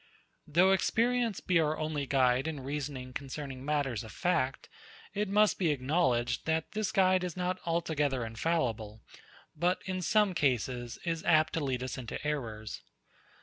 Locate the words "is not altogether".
7.23-8.25